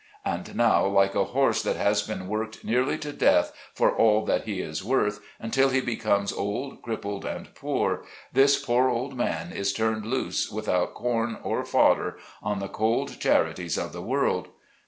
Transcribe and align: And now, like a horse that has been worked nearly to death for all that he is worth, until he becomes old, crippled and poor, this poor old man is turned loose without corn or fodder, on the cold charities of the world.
And 0.25 0.55
now, 0.55 0.87
like 0.87 1.13
a 1.13 1.25
horse 1.25 1.61
that 1.61 1.75
has 1.75 2.01
been 2.01 2.27
worked 2.27 2.65
nearly 2.65 2.97
to 2.97 3.11
death 3.13 3.53
for 3.75 3.95
all 3.95 4.25
that 4.25 4.45
he 4.45 4.59
is 4.59 4.83
worth, 4.83 5.19
until 5.39 5.69
he 5.69 5.79
becomes 5.79 6.33
old, 6.33 6.81
crippled 6.81 7.23
and 7.23 7.53
poor, 7.53 8.03
this 8.33 8.59
poor 8.59 8.89
old 8.89 9.15
man 9.15 9.51
is 9.51 9.71
turned 9.73 10.07
loose 10.07 10.49
without 10.49 10.95
corn 10.95 11.37
or 11.43 11.63
fodder, 11.63 12.17
on 12.41 12.57
the 12.57 12.67
cold 12.67 13.19
charities 13.19 13.77
of 13.77 13.93
the 13.93 14.01
world. 14.01 14.47